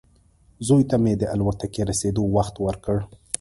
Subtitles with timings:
[0.67, 2.97] زوی ته مې د الوتکې رسېدو وخت ورکړ.